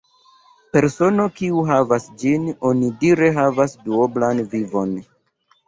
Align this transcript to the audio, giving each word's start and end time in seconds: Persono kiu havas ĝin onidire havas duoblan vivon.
Persono 0.77 1.25
kiu 1.39 1.61
havas 1.67 2.09
ĝin 2.23 2.49
onidire 2.71 3.31
havas 3.39 3.79
duoblan 3.87 4.45
vivon. 4.57 5.01